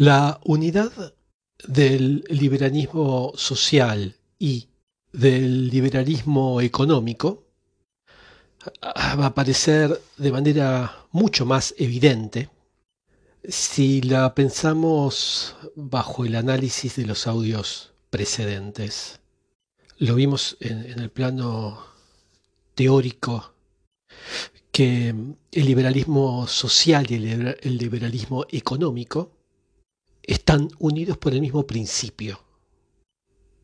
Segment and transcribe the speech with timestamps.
[0.00, 1.12] La unidad
[1.62, 4.70] del liberalismo social y
[5.12, 7.44] del liberalismo económico
[8.82, 12.48] va a aparecer de manera mucho más evidente
[13.46, 19.20] si la pensamos bajo el análisis de los audios precedentes.
[19.98, 21.78] Lo vimos en, el plano
[22.74, 23.52] teórico
[24.72, 29.32] que el liberalismo social y el liberalismo económico
[30.22, 32.40] están unidos por el mismo principio,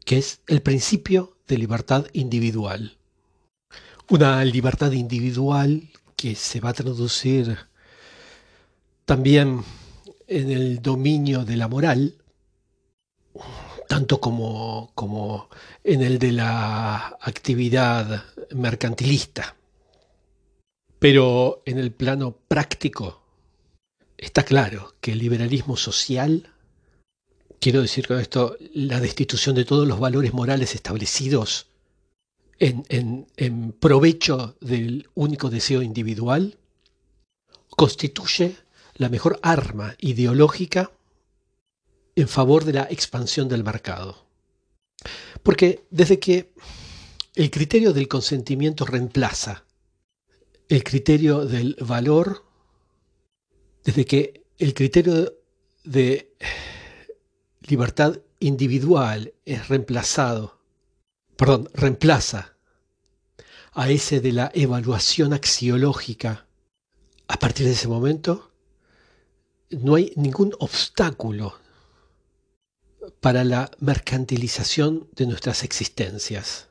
[0.05, 2.97] que es el principio de libertad individual.
[4.09, 7.59] Una libertad individual que se va a traducir
[9.05, 9.63] también
[10.27, 12.15] en el dominio de la moral,
[13.89, 15.49] tanto como, como
[15.85, 19.57] en el de la actividad mercantilista.
[20.99, 23.26] Pero en el plano práctico,
[24.19, 26.53] Está claro que el liberalismo social,
[27.61, 31.67] quiero decir con esto, la destitución de todos los valores morales establecidos
[32.59, 36.59] en, en provecho del único deseo individual,
[37.71, 38.57] constituye
[38.95, 40.91] la mejor arma ideológica
[42.15, 44.25] en favor de la expansión del mercado.
[45.43, 46.53] Porque desde que
[47.35, 49.65] el criterio del consentimiento reemplaza
[50.69, 52.46] el criterio del valor,
[53.87, 55.33] desde que el criterio
[55.85, 56.35] de
[57.61, 60.59] libertad individual es reemplazado,
[61.37, 62.57] perdón, reemplaza
[63.73, 66.47] a ese de la evaluación axiológica,
[67.29, 68.51] a partir de ese momento
[69.71, 71.57] no hay ningún obstáculo
[73.21, 76.67] para la mercantilización de nuestras existencias.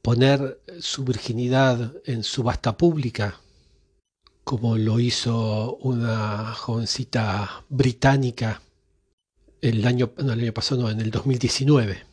[0.00, 3.40] Poner su virginidad en subasta pública
[4.46, 8.62] como lo hizo una jovencita británica
[9.60, 12.04] el año, el año pasado, en el 2019.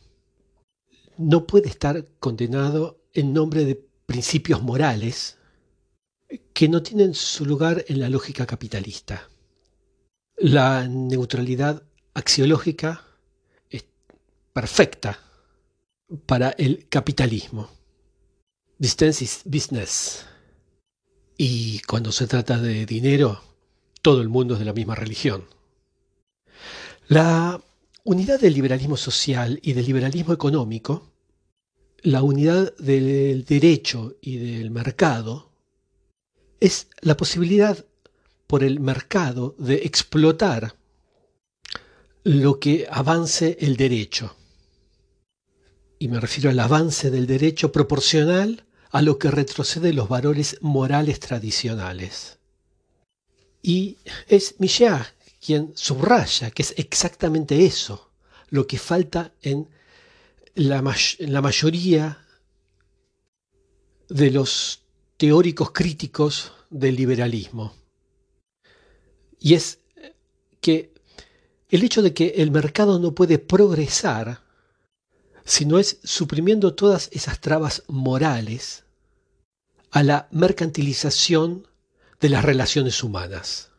[1.16, 5.38] No puede estar condenado en nombre de principios morales
[6.52, 9.30] que no tienen su lugar en la lógica capitalista.
[10.36, 11.84] La neutralidad
[12.14, 13.04] axiológica
[13.70, 13.84] es
[14.52, 15.20] perfecta
[16.26, 17.70] para el capitalismo.
[18.76, 20.26] Distance is business.
[21.36, 23.42] Y cuando se trata de dinero,
[24.02, 25.44] todo el mundo es de la misma religión.
[27.08, 27.60] La
[28.04, 31.10] unidad del liberalismo social y del liberalismo económico,
[32.02, 35.50] la unidad del derecho y del mercado,
[36.60, 37.84] es la posibilidad
[38.46, 40.76] por el mercado de explotar
[42.22, 44.36] lo que avance el derecho.
[45.98, 51.18] Y me refiero al avance del derecho proporcional a lo que retrocede los valores morales
[51.18, 52.38] tradicionales.
[53.60, 55.02] Y es Michel
[55.44, 58.12] quien subraya que es exactamente eso
[58.50, 59.68] lo que falta en
[60.54, 60.80] la,
[61.18, 62.24] la mayoría
[64.08, 64.84] de los
[65.16, 67.74] teóricos críticos del liberalismo.
[69.40, 69.80] Y es
[70.60, 70.94] que
[71.68, 74.44] el hecho de que el mercado no puede progresar
[75.44, 78.83] si no es suprimiendo todas esas trabas morales
[79.94, 81.68] a la mercantilización
[82.20, 83.70] de las relaciones humanas.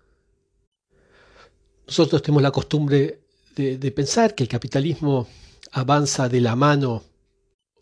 [1.85, 3.19] Nosotros tenemos la costumbre
[3.57, 5.27] de, pensar que el capitalismo
[5.73, 7.03] avanza de la mano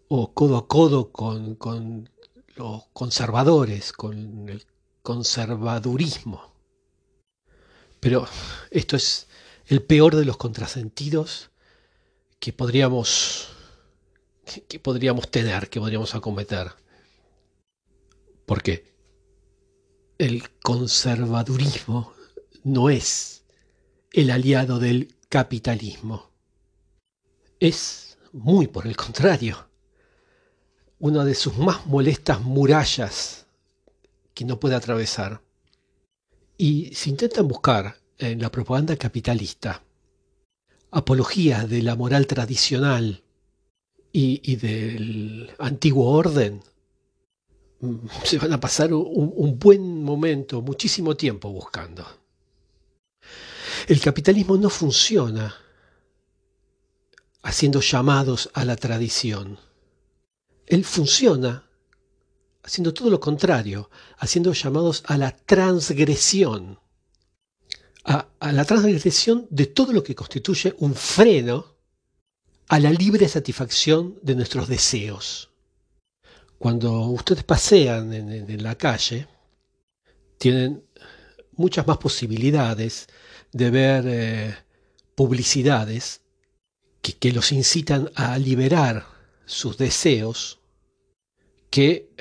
[0.08, 2.10] o codo a codo con, con
[2.56, 4.66] los conservadores, con el
[5.04, 6.56] conservadurismo.
[8.00, 8.28] Pero
[8.72, 9.28] esto es
[9.68, 11.52] el peor de los contrasentidos
[12.40, 13.50] que podríamos,
[14.68, 16.83] que podríamos tener, que podríamos acometer.
[18.46, 18.94] Porque
[20.18, 22.14] el conservadurismo
[22.64, 23.44] no es
[24.12, 26.30] el aliado del capitalismo.
[27.60, 29.68] Es, muy por el contrario,
[31.00, 33.46] una de sus más molestas murallas
[34.34, 35.42] que no puede atravesar.
[36.58, 39.84] Y si intentan buscar en la propaganda capitalista
[40.92, 43.24] apologías de la moral tradicional
[44.12, 46.62] y, y del antiguo orden,
[48.24, 52.06] se van a pasar un, buen momento, muchísimo tiempo buscando.
[53.88, 55.56] El capitalismo no funciona
[57.42, 59.60] haciendo llamados a la tradición.
[60.66, 61.68] Él funciona
[62.64, 66.80] haciendo todo lo contrario, haciendo llamados a la transgresión,
[68.06, 71.76] a, la transgresión de todo lo que constituye un freno
[72.70, 75.53] a la libre satisfacción de nuestros deseos.
[76.64, 79.28] Cuando ustedes pasean en, la calle,
[80.38, 80.82] tienen
[81.58, 83.08] muchas más posibilidades
[83.52, 84.56] de ver eh,
[85.14, 86.22] publicidades
[87.02, 89.06] que, los incitan a liberar
[89.44, 90.62] sus deseos
[91.70, 92.14] que,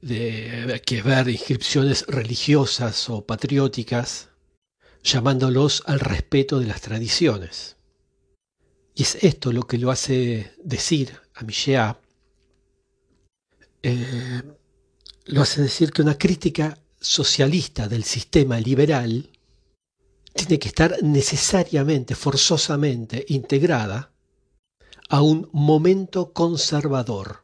[0.00, 4.30] de, que ver inscripciones religiosas o patrióticas
[5.04, 7.76] llamándolos al respeto de las tradiciones.
[8.96, 11.94] Y es esto lo que lo hace decir a Michel,
[13.82, 14.42] eh,
[15.26, 19.30] lo hace decir que una crítica socialista del sistema liberal
[20.34, 24.12] tiene que estar necesariamente, forzosamente integrada
[25.08, 27.42] a un momento conservador.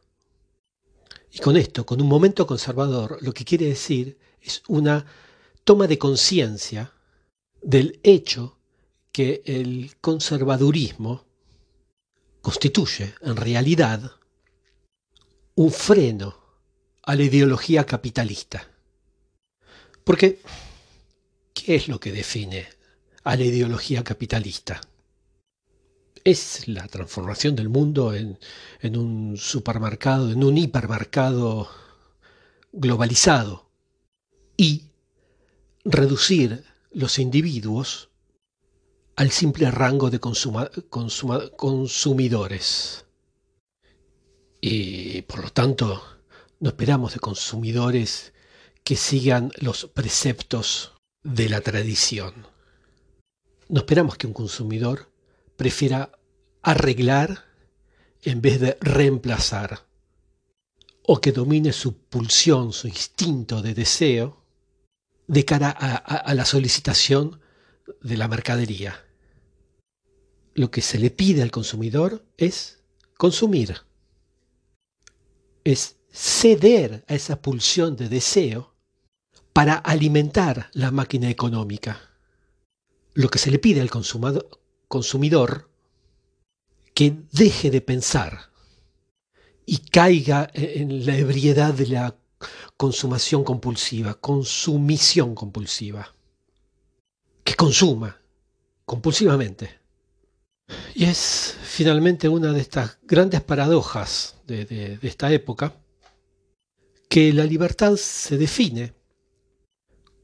[1.31, 5.05] Y con esto, con un momento conservador, lo que quiere decir es una
[5.63, 6.93] toma de conciencia
[7.61, 8.57] del hecho
[9.11, 11.25] que el conservadurismo
[12.41, 14.11] constituye en realidad
[15.55, 16.35] un freno
[17.03, 18.67] a la ideología capitalista.
[20.03, 20.41] Porque,
[21.53, 22.67] ¿qué es lo que define
[23.23, 24.81] a la ideología capitalista?
[26.23, 28.37] Es la transformación del mundo en,
[28.97, 31.69] un supermercado, en un hipermercado
[32.73, 33.69] globalizado
[34.57, 34.83] y
[35.85, 38.09] reducir los individuos
[39.15, 43.04] al simple rango de consumidores.
[44.67, 46.03] Y por lo tanto,
[46.59, 48.33] no esperamos de consumidores
[48.83, 52.47] que sigan los preceptos de la tradición.
[53.69, 55.11] No esperamos que un consumidor
[55.55, 56.17] prefiera
[56.63, 57.45] arreglar
[58.23, 59.85] en vez de reemplazar,
[61.03, 64.43] o que domine su pulsión, su instinto de deseo,
[65.27, 67.39] de cara a, la solicitación
[68.01, 69.05] de la mercadería.
[70.55, 72.79] Lo que se le pide al consumidor es
[73.15, 73.85] consumir,
[75.65, 78.73] es ceder a esa pulsión de deseo
[79.51, 81.99] para alimentar la máquina económica.
[83.13, 85.69] Lo que se le pide al consumidor
[86.93, 88.51] que deje de pensar
[89.65, 92.15] y caiga en la ebriedad de la
[92.77, 96.15] consumación compulsiva, consumición compulsiva.
[97.43, 98.21] Que consuma
[98.85, 99.84] compulsivamente.
[100.93, 105.75] Y es finalmente una de estas grandes paradojas de, esta época,
[107.09, 108.93] que la libertad se define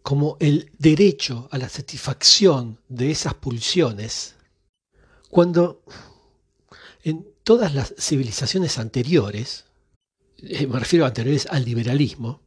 [0.01, 4.35] como el derecho a la satisfacción de esas pulsiones,
[5.29, 5.83] cuando
[7.03, 9.65] en todas las civilizaciones anteriores,
[10.37, 12.41] eh, me refiero a anteriores al liberalismo,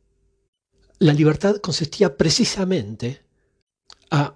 [0.99, 3.23] la libertad consistía precisamente
[4.11, 4.35] a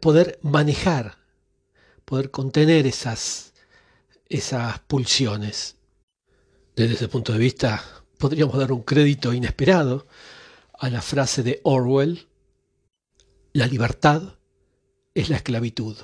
[0.00, 1.17] poder manejar,
[2.08, 3.52] poder contener esas,
[4.30, 5.76] esas pulsiones.
[6.74, 7.84] Desde ese punto de vista,
[8.16, 10.06] podríamos dar un crédito inesperado
[10.78, 12.26] a la frase de Orwell,
[13.52, 14.22] la libertad
[15.12, 15.96] es la esclavitud.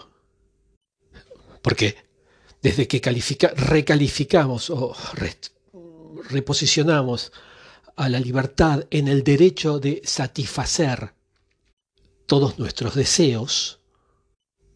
[1.62, 1.96] Porque
[2.60, 3.00] desde que
[3.56, 4.94] recalificamos o
[6.28, 7.32] reposicionamos
[7.96, 11.14] a la libertad en el derecho de satisfacer
[12.26, 13.80] todos nuestros deseos,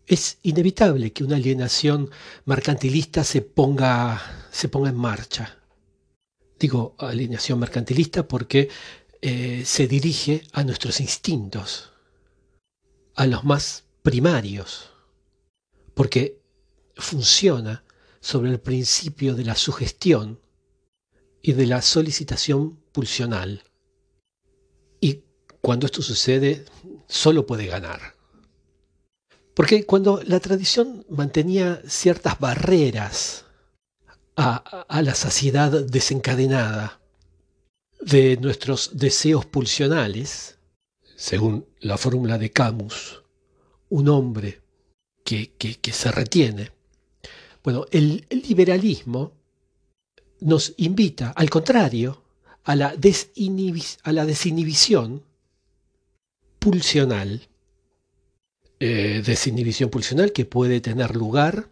[0.08, 2.10] es inevitable que una alienación
[2.46, 5.58] mercantilista se ponga, se ponga en marcha.
[6.58, 8.70] Digo alienación mercantilista porque
[9.20, 11.92] eh, se dirige a nuestros instintos,
[13.14, 14.90] a los más primarios,
[15.94, 16.40] porque
[16.96, 17.84] funciona
[18.20, 20.40] sobre el principio de la sugestión
[21.42, 23.62] y de la solicitación pulsional.
[25.00, 25.22] Y
[25.60, 26.64] cuando esto sucede,
[27.06, 28.17] solo puede ganar.
[29.58, 33.44] Porque cuando la tradición mantenía ciertas barreras
[34.36, 37.00] a la saciedad desencadenada,
[38.00, 40.58] de nuestros deseos pulsionales,
[41.16, 43.24] según la fórmula de Camus,
[43.88, 44.60] un hombre
[45.24, 45.50] que,
[45.92, 46.70] se retiene.
[47.64, 49.32] Bueno, el, liberalismo
[50.40, 52.22] nos invita, al contrario,
[52.62, 55.24] a la, a la desinhibición
[56.60, 57.48] pulsional.
[58.80, 61.68] Eh, desinhibición pulsional que puede tener lugar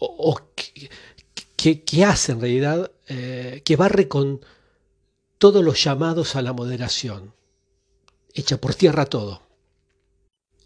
[0.00, 4.40] o, que, hace en realidad, eh, que barre con
[5.38, 7.32] todos los llamados a la moderación,
[8.34, 9.42] echa por tierra todo,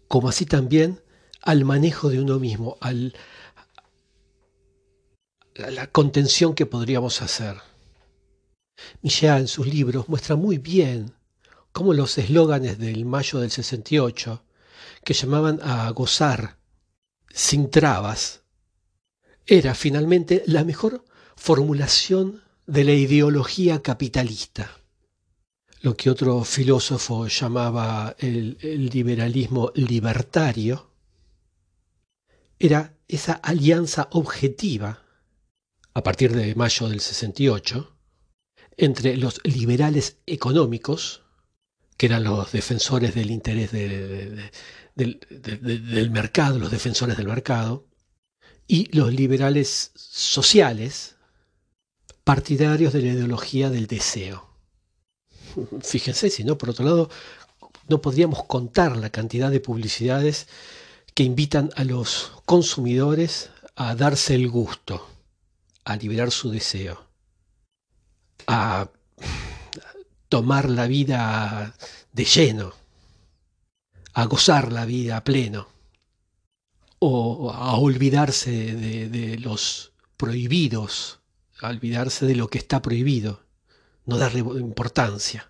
[0.07, 1.01] como así también
[1.41, 3.13] al manejo de uno mismo, al,
[5.63, 7.57] a la contención que podríamos hacer.
[9.03, 11.13] Michel en sus libros muestra muy bien
[11.71, 14.43] cómo los eslóganes del mayo del 68,
[15.03, 16.57] que llamaban a gozar
[17.31, 18.41] sin trabas,
[19.45, 24.79] era finalmente la mejor formulación de la ideología capitalista.
[25.81, 28.57] lo que otro filósofo llamaba el,
[28.91, 30.91] liberalismo libertario,
[32.57, 35.01] era esa alianza objetiva,
[35.93, 37.95] a partir de mayo del 68,
[38.75, 41.23] entre los liberales económicos,
[41.99, 44.49] que eran los defensores del interés del
[46.11, 47.87] mercado, los defensores del mercado,
[48.65, 51.17] y los liberales sociales,
[52.23, 54.49] partidarios de la ideología del deseo.
[55.81, 57.09] Fíjense, si no, por otro lado,
[57.89, 60.47] no podríamos contar la cantidad de publicidades
[61.13, 65.05] que invitan a los consumidores a darse el gusto,
[65.83, 67.09] a liberar su deseo,
[68.47, 68.89] a
[70.29, 71.75] tomar la vida
[72.13, 72.73] de lleno,
[74.13, 75.67] a gozar la vida a pleno,
[76.99, 81.19] o a olvidarse de, de los prohibidos,
[81.61, 83.49] a olvidarse de lo que está prohibido
[84.09, 85.49] no darle importancia.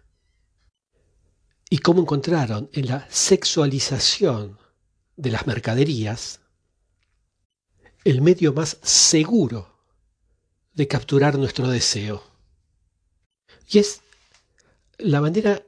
[1.69, 4.59] ¿Y cómo encontraron en la sexualización
[5.15, 6.41] de las mercaderías
[8.03, 9.79] el medio más seguro
[10.73, 12.23] de capturar nuestro deseo?
[13.69, 14.01] Y es
[14.99, 15.65] la manera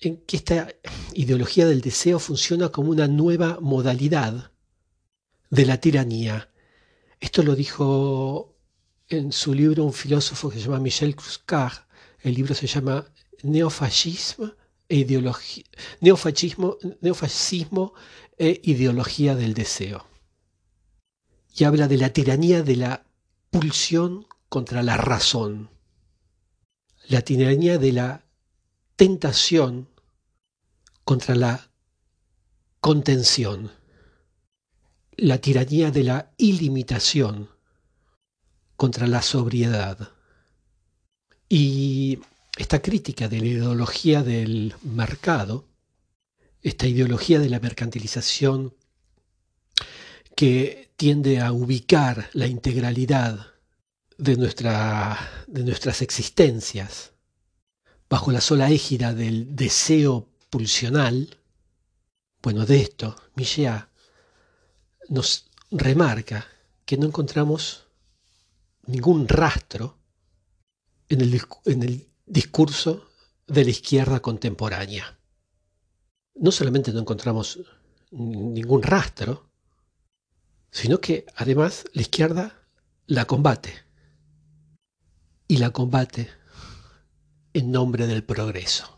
[0.00, 0.68] en que esta
[1.12, 4.52] ideología del deseo funciona como una nueva modalidad
[5.50, 6.48] de la tiranía.
[7.20, 8.54] Esto lo dijo
[9.08, 11.88] en su libro un filósofo que se llama Michel Cuscar,
[12.20, 13.06] el libro se llama
[14.88, 15.64] e ideología,
[16.00, 17.94] neofascismo
[18.38, 20.06] e ideología del deseo.
[21.56, 23.04] Y habla de la tiranía de la
[23.50, 25.70] pulsión contra la razón,
[27.08, 28.27] la tiranía de la
[28.98, 29.86] tentación
[31.04, 31.70] contra la
[32.80, 33.70] contención,
[35.16, 37.48] la tiranía de la ilimitación
[38.74, 40.10] contra la sobriedad.
[41.48, 42.18] Y
[42.56, 45.68] esta crítica de la ideología del mercado,
[46.60, 48.74] esta ideología de la mercantilización
[50.34, 53.46] que tiende a ubicar la integralidad
[54.16, 57.12] de, nuestra, de nuestras existencias
[58.08, 61.38] bajo la sola égida del deseo pulsional,
[62.42, 63.84] bueno, de esto Michel
[65.08, 66.46] nos remarca
[66.84, 67.86] que no encontramos
[68.86, 69.98] ningún rastro
[71.08, 73.08] en el, discurso
[73.46, 75.18] de la izquierda contemporánea.
[76.34, 77.60] No solamente no encontramos
[78.10, 79.50] ningún rastro,
[80.70, 82.68] sino que además la izquierda
[83.06, 83.72] la combate.
[85.46, 86.30] Y la combate
[87.54, 88.97] en nombre del progreso.